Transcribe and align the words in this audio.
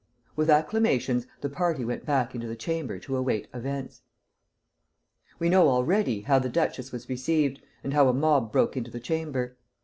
With 0.35 0.49
acclamations, 0.49 1.27
the 1.41 1.49
party 1.51 1.85
went 1.85 2.07
back 2.07 2.33
into 2.33 2.47
the 2.47 2.55
Chamber 2.55 2.97
to 2.97 3.15
await 3.15 3.47
events. 3.53 4.01
We 5.37 5.47
know 5.47 5.69
already 5.69 6.21
how 6.21 6.39
the 6.39 6.49
duchess 6.49 6.91
was 6.91 7.07
received, 7.07 7.61
and 7.83 7.93
how 7.93 8.07
a 8.07 8.13
mob 8.13 8.51
broke 8.51 8.75
into 8.75 8.89
the 8.89 8.99
Chamber. 8.99 9.57